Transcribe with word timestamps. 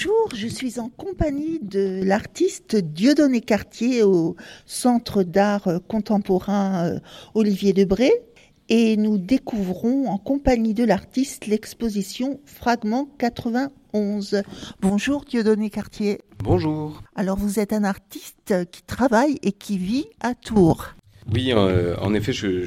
Bonjour, 0.00 0.28
je 0.32 0.46
suis 0.46 0.78
en 0.78 0.90
compagnie 0.90 1.58
de 1.60 2.02
l'artiste 2.04 2.76
Dieudonné 2.76 3.40
Cartier 3.40 4.04
au 4.04 4.36
Centre 4.64 5.24
d'art 5.24 5.68
contemporain 5.88 6.84
euh, 6.86 7.00
Olivier 7.34 7.72
Debré 7.72 8.12
et 8.68 8.96
nous 8.96 9.18
découvrons 9.18 10.06
en 10.06 10.16
compagnie 10.16 10.72
de 10.72 10.84
l'artiste 10.84 11.46
l'exposition 11.46 12.38
Fragment 12.44 13.08
91. 13.18 14.42
Bonjour 14.80 15.24
Dieudonné 15.24 15.68
Cartier. 15.68 16.20
Bonjour. 16.44 17.02
Alors 17.16 17.36
vous 17.36 17.58
êtes 17.58 17.72
un 17.72 17.82
artiste 17.82 18.54
qui 18.70 18.82
travaille 18.82 19.40
et 19.42 19.50
qui 19.50 19.78
vit 19.78 20.06
à 20.20 20.36
Tours. 20.36 20.94
Oui, 21.32 21.52
euh, 21.52 21.94
en 22.00 22.14
effet, 22.14 22.32
je, 22.32 22.64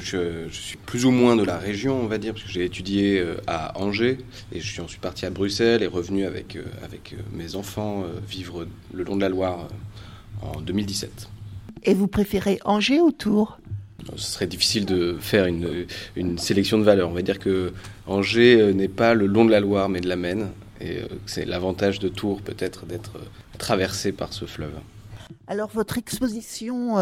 suis 0.50 0.76
plus 0.76 1.04
ou 1.04 1.10
moins 1.10 1.34
de 1.34 1.42
la 1.42 1.58
région, 1.58 2.00
on 2.00 2.06
va 2.06 2.18
dire, 2.18 2.32
parce 2.32 2.44
que 2.44 2.50
j'ai 2.50 2.64
étudié 2.64 3.18
euh, 3.18 3.36
à 3.48 3.76
Angers 3.80 4.18
et 4.52 4.60
je 4.60 4.70
suis 4.70 4.80
ensuite 4.80 5.00
parti 5.00 5.26
à 5.26 5.30
Bruxelles 5.30 5.82
et 5.82 5.88
revenu 5.88 6.26
avec, 6.26 6.54
euh, 6.54 6.62
avec 6.84 7.16
mes 7.32 7.56
enfants 7.56 8.04
vivre 8.28 8.66
le 8.94 9.02
long 9.02 9.16
de 9.16 9.20
la 9.20 9.28
Loire 9.28 9.66
en 10.42 10.60
2017. 10.60 11.28
Et 11.84 11.94
vous 11.94 12.06
préférez 12.06 12.60
Angers 12.64 13.00
ou 13.00 13.10
Tours? 13.10 13.58
Ce 14.16 14.32
serait 14.32 14.46
difficile 14.46 14.86
de 14.86 15.16
faire 15.20 15.46
une, 15.46 15.86
une, 16.14 16.38
sélection 16.38 16.78
de 16.78 16.84
valeurs. 16.84 17.08
On 17.08 17.14
va 17.14 17.22
dire 17.22 17.40
que 17.40 17.72
Angers 18.06 18.72
n'est 18.74 18.88
pas 18.88 19.14
le 19.14 19.26
long 19.26 19.44
de 19.44 19.50
la 19.50 19.60
Loire, 19.60 19.88
mais 19.88 20.00
de 20.00 20.08
la 20.08 20.16
Maine. 20.16 20.50
Et 20.80 20.98
c'est 21.26 21.44
l'avantage 21.44 21.98
de 21.98 22.08
Tours, 22.08 22.40
peut-être, 22.42 22.86
d'être 22.86 23.12
traversé 23.58 24.10
par 24.10 24.32
ce 24.32 24.44
fleuve. 24.44 24.74
Alors, 25.46 25.68
votre 25.68 25.98
exposition 25.98 26.96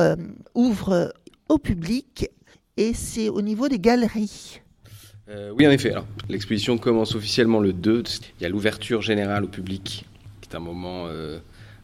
ouvre 0.54 1.14
au 1.50 1.58
public 1.58 2.30
et 2.76 2.94
c'est 2.94 3.28
au 3.28 3.42
niveau 3.42 3.68
des 3.68 3.78
galeries. 3.78 4.60
Euh, 5.28 5.52
oui, 5.56 5.66
en 5.66 5.70
effet. 5.70 5.92
l'exposition 6.28 6.78
commence 6.78 7.14
officiellement 7.14 7.60
le 7.60 7.72
2. 7.72 8.04
Il 8.38 8.42
y 8.42 8.46
a 8.46 8.48
l'ouverture 8.48 9.02
générale 9.02 9.44
au 9.44 9.48
public, 9.48 10.06
qui 10.40 10.48
est 10.50 10.56
un 10.56 10.60
moment 10.60 11.06
euh, 11.08 11.38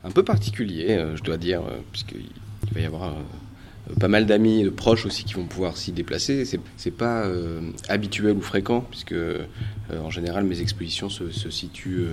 un 0.05 0.11
peu 0.11 0.23
particulier, 0.23 0.91
euh, 0.91 1.17
je 1.17 1.23
dois 1.23 1.37
dire, 1.37 1.63
puisqu'il 1.93 2.31
va 2.73 2.81
y 2.81 2.85
avoir 2.85 3.15
pas 4.01 4.09
mal 4.09 4.27
d'amis 4.27 4.63
et 4.63 4.65
de 4.65 4.71
proches 4.71 5.05
aussi 5.05 5.25
qui 5.25 5.35
vont 5.35 5.47
pouvoir 5.47 5.77
s'y 5.77 5.93
déplacer. 5.93 6.45
C'est, 6.45 6.61
c'est 6.77 6.91
pas 6.91 7.25
habituel 7.89 8.37
ou 8.37 8.41
fréquent, 8.41 8.81
puisque 8.81 9.15
en 9.93 10.11
général 10.11 10.45
mes 10.45 10.61
expositions 10.61 11.09
se, 11.09 11.31
se 11.31 11.51
situent 11.51 12.07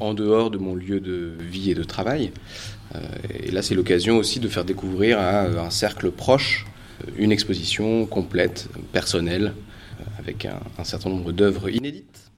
en 0.00 0.14
dehors 0.14 0.50
de 0.50 0.58
mon 0.58 0.74
lieu 0.74 1.00
de 1.00 1.32
vie 1.38 1.70
et 1.70 1.74
de 1.74 1.84
travail. 1.84 2.32
et 3.28 3.50
là, 3.50 3.60
c'est 3.60 3.74
l'occasion 3.74 4.16
aussi 4.16 4.40
de 4.40 4.48
faire 4.48 4.64
découvrir 4.64 5.18
à 5.18 5.42
un 5.42 5.70
cercle 5.70 6.10
proche 6.10 6.64
une 7.16 7.32
exposition 7.32 8.06
complète, 8.06 8.68
personnelle, 8.92 9.54
euh, 10.00 10.04
avec 10.18 10.46
un, 10.46 10.84
certain 10.84 11.10
nombre 11.10 11.32
d'œuvres 11.32 11.68
inédites. 11.70 12.30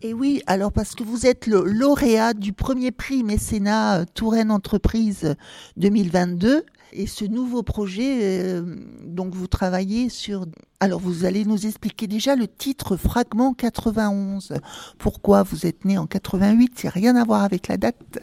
Et 0.00 0.14
oui, 0.14 0.42
alors 0.46 0.72
parce 0.72 0.94
que 0.94 1.04
vous 1.04 1.26
êtes 1.26 1.46
le 1.46 1.62
lauréat 1.64 2.34
du 2.34 2.52
premier 2.52 2.90
prix 2.90 3.22
mécénat 3.22 4.00
euh, 4.00 4.04
Touraine 4.14 4.50
Entreprise 4.50 5.36
2022 5.76 6.64
et 6.92 7.06
ce 7.06 7.24
nouveau 7.24 7.62
projet, 7.62 8.18
euh, 8.22 8.62
donc 9.04 9.34
vous 9.34 9.46
travaillez 9.46 10.08
sur. 10.08 10.46
Alors 10.80 10.98
vous 10.98 11.24
allez 11.24 11.44
nous 11.44 11.66
expliquer 11.66 12.08
déjà 12.08 12.34
le 12.34 12.48
titre 12.48 12.96
Fragment 12.96 13.54
91. 13.54 14.54
Pourquoi 14.98 15.44
vous 15.44 15.66
êtes 15.66 15.84
né 15.84 15.96
en 15.96 16.06
88 16.06 16.72
C'est 16.74 16.88
rien 16.88 17.14
à 17.14 17.24
voir 17.24 17.44
avec 17.44 17.68
la 17.68 17.76
date. 17.76 18.18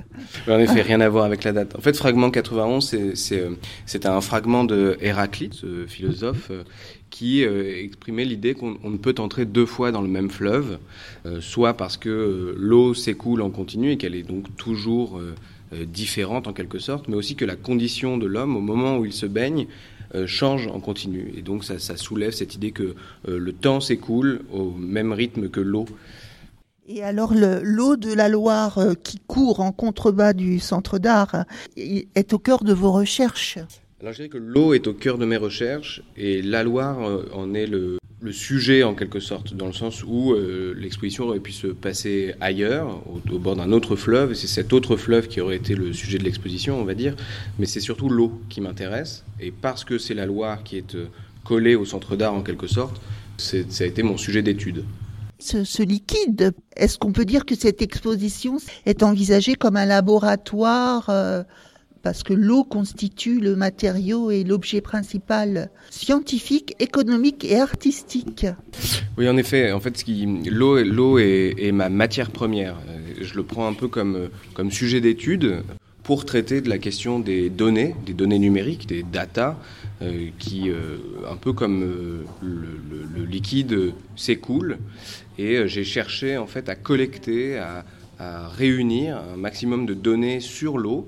En 0.47 0.59
effet, 0.59 0.81
rien 0.81 0.99
à 0.99 1.07
voir 1.07 1.23
avec 1.23 1.45
la 1.45 1.53
date. 1.53 1.75
En 1.77 1.81
fait, 1.81 1.95
Fragment 1.95 2.31
91, 2.31 2.95
c'est 3.15 3.49
c'est 3.85 4.05
un 4.05 4.21
fragment 4.21 4.65
de 4.65 4.97
Héraclite, 4.99 5.53
ce 5.53 5.85
philosophe, 5.87 6.51
euh, 6.51 6.63
qui 7.09 7.43
euh, 7.43 7.81
exprimait 7.81 8.25
l'idée 8.25 8.53
qu'on 8.53 8.77
ne 8.83 8.97
peut 8.97 9.15
entrer 9.19 9.45
deux 9.45 9.65
fois 9.65 9.91
dans 9.91 10.01
le 10.01 10.07
même 10.07 10.29
fleuve, 10.29 10.77
soit 11.39 11.73
parce 11.73 11.97
que 11.97 12.55
l'eau 12.57 12.93
s'écoule 12.93 13.41
en 13.41 13.49
continu 13.49 13.91
et 13.91 13.97
qu'elle 13.97 14.15
est 14.15 14.23
donc 14.23 14.55
toujours 14.57 15.17
euh, 15.17 15.33
différente 15.71 16.47
en 16.47 16.53
quelque 16.53 16.79
sorte, 16.79 17.07
mais 17.07 17.15
aussi 17.15 17.35
que 17.35 17.45
la 17.45 17.55
condition 17.55 18.17
de 18.17 18.25
l'homme 18.25 18.55
au 18.55 18.61
moment 18.61 18.97
où 18.97 19.05
il 19.05 19.13
se 19.13 19.25
baigne 19.25 19.67
euh, 20.15 20.25
change 20.25 20.65
en 20.67 20.79
continu. 20.79 21.31
Et 21.37 21.43
donc 21.43 21.63
ça, 21.63 21.77
soulève 21.95 22.31
cette 22.31 22.55
idée 22.55 22.71
que 22.71 22.95
euh, 23.27 23.37
le 23.37 23.53
temps 23.53 23.79
s'écoule 23.79 24.41
au 24.51 24.71
même 24.71 25.13
rythme 25.13 25.49
que 25.49 25.59
l'eau. 25.59 25.85
Et 26.87 27.03
alors 27.03 27.35
l'eau 27.35 27.95
de 27.95 28.11
la 28.11 28.27
Loire 28.29 28.79
qui 29.03 29.19
court 29.27 29.59
en 29.59 29.71
contrebas 29.71 30.33
du 30.33 30.59
centre 30.59 30.97
d'art 30.97 31.45
est 31.77 32.33
au 32.33 32.39
cœur 32.39 32.63
de 32.63 32.73
vos 32.73 32.91
recherches? 32.91 33.59
Alors 34.01 34.13
je 34.13 34.17
dirais 34.17 34.29
que 34.29 34.39
l'eau 34.39 34.73
est 34.73 34.87
au 34.87 34.93
cœur 34.93 35.19
de 35.19 35.25
mes 35.25 35.37
recherches 35.37 36.01
et 36.17 36.41
la 36.41 36.63
Loire 36.63 36.97
en 37.31 37.53
est 37.53 37.67
le, 37.67 37.99
le 38.21 38.31
sujet 38.33 38.83
en 38.83 38.95
quelque 38.95 39.19
sorte, 39.19 39.53
dans 39.53 39.67
le 39.67 39.73
sens 39.73 40.03
où 40.03 40.33
euh, 40.33 40.73
l'exposition 40.77 41.25
aurait 41.25 41.39
pu 41.39 41.53
se 41.53 41.67
passer 41.67 42.35
ailleurs, 42.41 43.01
au, 43.07 43.39
bord 43.39 43.55
d'un 43.55 43.71
autre 43.71 43.95
fleuve, 43.95 44.31
et 44.31 44.35
c'est 44.35 44.47
cet 44.47 44.73
autre 44.73 44.97
fleuve 44.97 45.27
qui 45.27 45.39
aurait 45.39 45.55
été 45.55 45.73
le 45.75 45.93
sujet 45.93 46.17
de 46.17 46.23
l'exposition, 46.23 46.79
on 46.79 46.83
va 46.83 46.95
dire, 46.95 47.15
mais 47.59 47.65
c'est 47.65 47.79
surtout 47.79 48.09
l'eau 48.09 48.41
qui 48.49 48.59
m'intéresse, 48.59 49.23
et 49.39 49.51
parce 49.51 49.85
que 49.85 49.97
c'est 49.97 50.13
la 50.13 50.25
Loire 50.25 50.63
qui 50.63 50.77
est 50.77 50.95
euh, 50.95 51.07
collée 51.45 51.75
au 51.75 51.85
centre 51.85 52.15
d'art 52.15 52.33
en 52.33 52.41
quelque 52.41 52.67
sorte, 52.67 53.01
ça 53.37 53.57
a 53.79 53.85
été 53.85 54.03
mon 54.03 54.17
sujet 54.17 54.41
d'étude. 54.41 54.83
Ce, 55.39 55.63
ce, 55.63 55.81
liquide, 55.81 56.51
est-ce 56.75 56.97
qu'on 56.97 57.13
peut 57.13 57.23
dire 57.23 57.45
que 57.45 57.55
cette 57.55 57.81
exposition 57.81 58.57
est 58.85 59.03
envisagée 59.03 59.55
comme 59.55 59.77
un 59.77 59.85
laboratoire 59.85 61.09
euh, 61.09 61.43
parce 62.01 62.23
que 62.23 62.33
l'eau 62.33 62.63
constitue 62.63 63.39
le 63.39 63.55
matériau 63.55 64.31
et 64.31 64.43
l'objet 64.43 64.81
principal 64.81 65.69
scientifique, 65.89 66.75
économique 66.79 67.45
et 67.45 67.59
artistique. 67.59 68.45
Oui, 69.17 69.27
en 69.27 69.37
effet, 69.37 69.71
en 69.71 69.79
fait, 69.79 70.03
l'eau, 70.07 70.81
l'eau 70.83 71.19
est, 71.19 71.55
est, 71.57 71.71
ma 71.71 71.89
matière 71.89 72.31
première. 72.31 72.77
Je 73.21 73.33
le 73.35 73.43
prends 73.43 73.67
un 73.67 73.73
peu 73.73 73.87
comme, 73.87 74.29
comme 74.53 74.71
sujet 74.71 75.01
d'étude 75.01 75.63
pour 76.09 76.25
traiter 76.25 76.61
de 76.61 76.69
la 76.69 76.79
question 76.79 77.19
des 77.19 77.51
données, 77.51 77.93
des 78.05 78.13
données 78.13 78.39
numériques, 78.39 78.87
des 78.87 79.03
data, 79.03 79.59
euh, 80.01 80.29
qui, 80.39 80.71
euh, 80.71 80.97
un 81.29 81.35
peu 81.35 81.53
comme 81.53 81.83
euh, 81.83 82.23
le, 82.41 82.79
le, 83.15 83.25
liquide, 83.25 83.93
s'écoule. 84.15 84.79
Et 85.37 85.67
j'ai 85.67 85.83
cherché 85.83 86.37
en 86.37 86.47
fait 86.47 86.67
à 86.67 86.73
collecter, 86.75 87.59
à, 87.59 87.85
à 88.17 88.47
réunir 88.47 89.17
un 89.17 89.37
maximum 89.37 89.85
de 89.85 89.93
données 89.93 90.39
sur 90.39 90.79
l'eau 90.79 91.07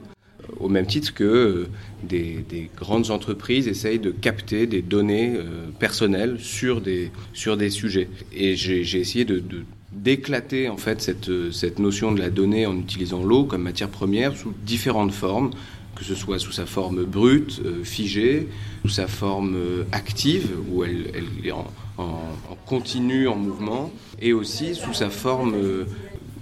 au 0.59 0.69
même 0.69 0.85
titre 0.85 1.13
que 1.13 1.24
euh, 1.24 1.68
des, 2.03 2.69
grandes 2.75 3.12
entreprises 3.12 3.68
essayent 3.68 4.00
de 4.00 4.12
capter 4.12 4.68
des 4.68 4.81
données 4.81 5.34
euh, 5.35 5.68
personnelles 5.79 6.38
sur 6.40 6.81
des, 6.81 7.12
sur 7.34 7.57
des 7.57 7.69
sujets. 7.69 8.09
Et 8.34 8.56
j'ai 8.56 9.00
essayé 9.00 9.25
de, 9.25 9.44
d'éclater 9.91 10.69
en 10.69 10.78
fait 10.78 11.02
cette, 11.02 11.52
cette 11.52 11.79
notion 11.79 12.12
de 12.12 12.19
la 12.19 12.29
donnée 12.29 12.66
en 12.66 12.78
utilisant 12.78 13.24
l'eau 13.24 13.44
comme 13.44 13.63
matière 13.63 13.90
première 13.90 14.35
sous 14.35 14.53
différentes 14.66 15.13
formes, 15.13 15.52
que 15.96 16.03
ce 16.03 16.16
soit 16.16 16.40
sous 16.40 16.52
sa 16.52 16.66
forme 16.66 17.03
brute, 17.03 17.62
euh, 17.66 17.84
figée, 17.84 18.47
sous 18.84 18.90
sa 18.90 19.08
forme 19.08 19.56
active, 19.91 20.50
où 20.72 20.84
elle, 20.84 21.12
elle 21.13 21.47
est 21.47 21.52
en, 21.52 21.68
en, 21.97 22.03
en, 22.50 22.56
continu, 22.66 23.28
en 23.28 23.35
mouvement, 23.35 23.91
et 24.19 24.34
aussi 24.34 24.73
sous 24.73 24.94
sa 24.94 25.09
forme 25.09 25.56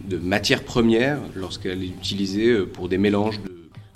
de 0.05 0.17
matière 0.17 0.63
première 0.63 1.19
lorsqu'elle 1.35 1.83
est 1.83 1.87
utilisée 1.87 2.59
pour 2.61 2.87
des 2.87 2.97
mélanges 2.97 3.41
de 3.41 3.48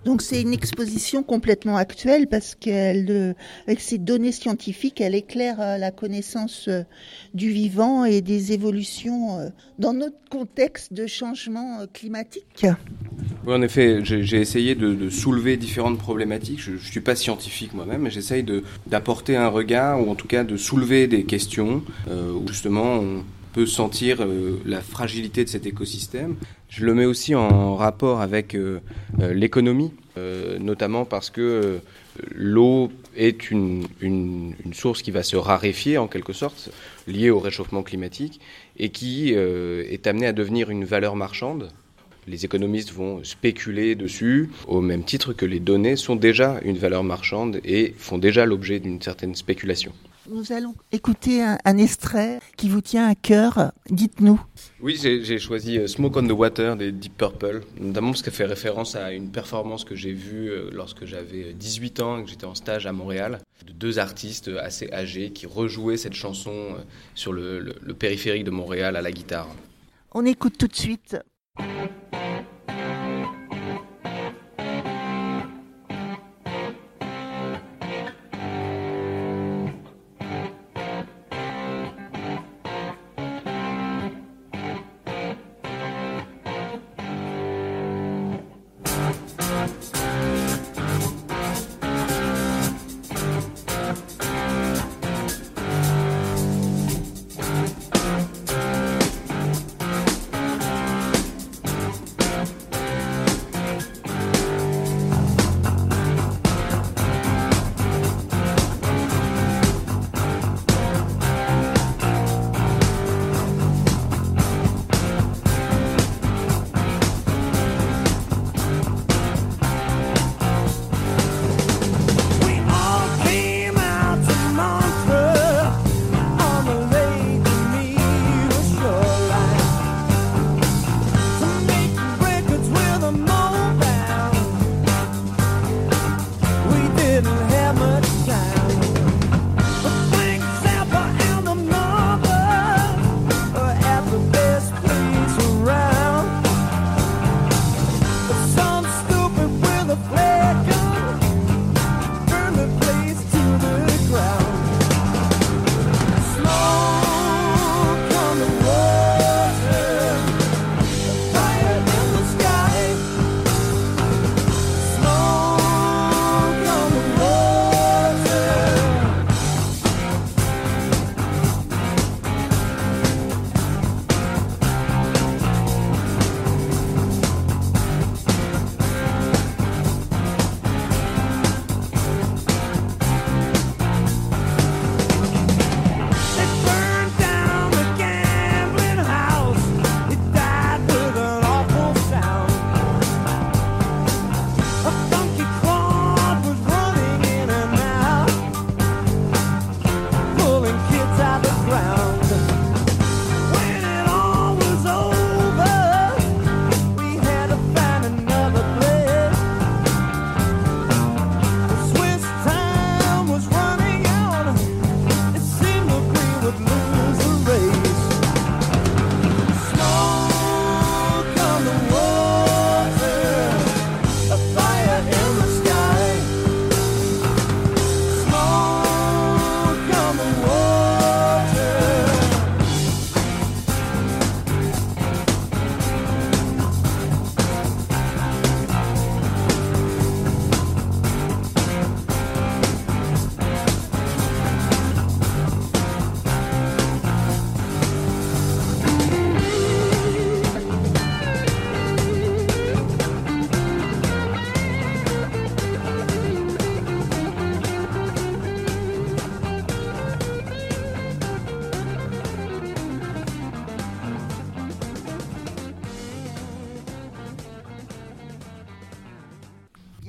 donc 0.06 0.22
c'est 0.22 0.42
une 0.42 0.54
exposition 0.54 1.24
complètement 1.24 1.78
actuelle 1.78 2.28
parce 2.28 2.56
qu'elle, 2.56 3.08
euh, 3.10 3.34
avec 3.68 3.80
ses 3.80 3.98
données 3.98 4.32
scientifiques, 4.32 5.00
elle 5.00 5.16
éclaire 5.16 5.62
euh, 5.62 5.78
la 5.78 5.92
connaissance 5.92 6.68
euh, 6.68 6.84
du 7.34 7.50
vivant 7.50 8.04
et 8.04 8.22
des 8.22 8.52
évolutions 8.52 9.52
dans 9.80 9.94
notre 9.94 10.18
contexte 10.30 10.94
de 10.94 11.08
changement 11.08 11.80
climatique. 11.94 12.66
Oui, 13.46 13.54
en 13.54 13.62
effet, 13.62 14.00
j'ai 14.04 14.40
essayé 14.40 14.76
de, 14.76 15.10
soulever 15.10 15.58
différentes 15.58 15.98
problématiques. 15.98 16.60
Je 16.62 16.72
ne 16.72 16.78
suis 16.78 17.02
pas 17.02 17.16
scientifique 17.16 17.74
moi-même, 17.74 18.02
mais 18.02 18.12
j'essaye 18.12 18.46
d'apporter 18.88 19.36
un 19.36 19.48
regard, 19.48 20.06
ou 20.06 20.12
en 20.12 20.16
tout 20.16 20.28
cas 20.28 20.44
de 20.44 20.58
soulever 20.58 21.08
des 21.08 21.24
questions, 21.24 21.84
où 22.10 22.48
justement 22.48 22.96
on 22.96 23.24
peut 23.54 23.66
sentir 23.66 24.26
la 24.66 24.82
fragilité 24.82 25.44
de 25.44 25.50
cet 25.50 25.66
écosystème. 25.66 26.36
Je 26.70 26.86
le 26.86 26.94
mets 26.94 27.06
aussi 27.06 27.36
en 27.36 27.76
rapport 27.76 28.22
avec 28.22 28.58
l'économie 29.20 29.92
euh, 30.16 30.60
notamment 30.60 31.06
parce 31.06 31.32
que 31.32 31.42
euh, 31.42 31.78
l'eau 32.36 32.92
est 33.16 33.50
une, 33.50 33.88
une, 34.00 34.54
source 34.72 35.02
qui 35.02 35.10
va 35.10 35.24
se 35.24 35.36
raréfier 35.36 35.98
en 35.98 36.08
quelque 36.08 36.34
sorte, 36.34 36.70
liée 37.08 37.32
au 37.32 37.40
réchauffement 37.40 37.82
climatique, 37.82 38.40
et 38.78 38.90
qui 38.90 39.34
euh, 39.34 39.84
est 39.90 40.06
amenée 40.06 40.28
à 40.28 40.34
devenir 40.34 40.70
une 40.70 40.86
valeur 40.86 41.16
marchande. 41.16 41.72
Les 42.28 42.46
économistes 42.46 42.92
vont 42.92 43.24
spéculer 43.24 43.96
dessus, 43.96 44.52
au 44.68 44.82
même 44.82 45.04
titre 45.04 45.34
que 45.34 45.48
les 45.48 45.60
données 45.60 45.96
sont 45.96 46.16
déjà 46.16 46.60
une 46.64 46.78
valeur 46.78 47.04
marchande 47.04 47.60
et 47.66 47.96
font 47.98 48.20
déjà 48.20 48.46
l'objet 48.46 48.80
d'une 48.80 49.02
certaine 49.02 49.34
spéculation. 49.34 49.94
Nous 50.30 50.54
allons 50.54 50.74
écouter 50.94 51.42
un, 51.44 51.78
extrait 51.78 52.40
qui 52.56 52.70
vous 52.70 52.80
tient 52.80 53.10
à 53.10 53.14
cœur. 53.14 53.74
Dites-nous. 53.90 54.40
Oui, 54.80 54.98
j'ai 54.98 55.38
choisi 55.38 55.78
euh, 55.78 55.88
Smoke 55.88 56.18
on 56.18 56.28
the 56.28 56.32
Water 56.32 56.78
des 56.78 56.94
Deep 56.94 57.18
Purple, 57.18 57.62
notamment 57.78 58.12
parce 58.12 58.22
qu'elle 58.22 58.34
fait 58.34 58.46
référence 58.46 58.96
à 58.96 59.12
une 59.12 59.32
performance 59.32 59.84
que 59.84 59.96
j'ai 59.96 60.14
vue 60.14 60.50
euh, 60.50 60.70
lorsque 60.72 61.04
j'avais 61.04 61.54
18 61.54 62.00
ans 62.00 62.20
et 62.20 62.24
que 62.24 62.30
j'étais 62.30 62.46
en 62.46 62.56
stage 62.56 62.88
à 62.88 62.94
Montréal, 62.94 63.42
de 63.68 63.74
deux 63.74 64.00
artistes 64.00 64.50
assez 64.62 64.90
âgés 64.94 65.32
qui 65.32 65.46
rejouaient 65.46 65.98
cette 65.98 66.14
chanson 66.14 66.52
euh, 66.52 66.84
sur 67.16 67.34
le, 67.34 67.60
le 67.60 67.94
périphérique 67.94 68.46
de 68.46 68.52
Montréal 68.52 68.96
à 68.96 69.02
la 69.02 69.12
guitare. 69.12 69.50
On 70.14 70.26
écoute 70.26 70.58
tout 70.58 70.68
de 70.68 70.76
suite. 70.76 71.18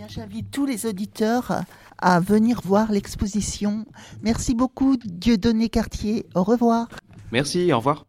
J'invite 0.08 0.50
tous 0.50 0.66
les 0.66 0.86
auditeurs 0.86 1.62
à 1.98 2.20
venir 2.20 2.60
voir 2.64 2.90
l'exposition. 2.90 3.84
Merci 4.22 4.54
beaucoup, 4.54 4.96
Dieudonné 4.96 5.68
Cartier. 5.68 6.26
Au 6.34 6.42
revoir. 6.42 6.88
Merci, 7.32 7.72
au 7.72 7.78
revoir. 7.78 8.06